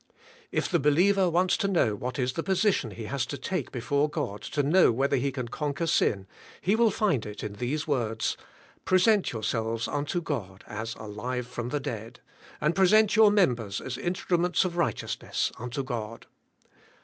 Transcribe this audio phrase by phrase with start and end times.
[0.31, 3.71] '''* If the believer wants to know what is the position he has to take
[3.71, 6.25] before God to know whether he can conquer sin,
[6.59, 8.35] he will find it in these words,
[8.83, 12.19] ''Present yourselves unto God as alive from the dead,
[12.59, 16.25] and present your members as instruments of righteousness unto God."